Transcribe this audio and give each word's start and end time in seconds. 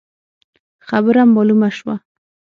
خبره 0.87 1.23
مالومه 1.33 1.69
شوه. 1.77 1.95